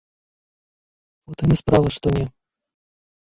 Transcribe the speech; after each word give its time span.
У 1.31 1.37
тым 1.41 1.49
і 1.55 1.57
справа, 1.61 1.87
што 1.97 2.07
не. 2.17 2.25